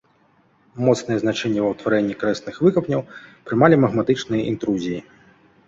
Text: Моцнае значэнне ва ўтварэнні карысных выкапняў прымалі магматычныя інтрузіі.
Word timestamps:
Моцнае 0.87 1.17
значэнне 1.23 1.59
ва 1.65 1.69
ўтварэнні 1.73 2.17
карысных 2.25 2.55
выкапняў 2.69 3.01
прымалі 3.45 3.81
магматычныя 3.85 4.51
інтрузіі. 4.57 4.99